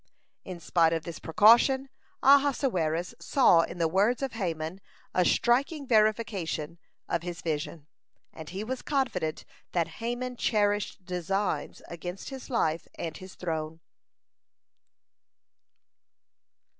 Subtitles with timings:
[0.43, 1.87] In spite of this precaution,
[2.23, 4.81] Ahasuerus saw in the words of Haman
[5.13, 7.85] a striking verification of his vision,
[8.33, 13.79] and he was confident that Haman cherished designs against his life and his throne.